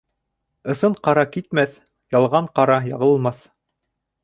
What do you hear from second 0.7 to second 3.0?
Ысын ҡара китмәҫ, ялған ҡара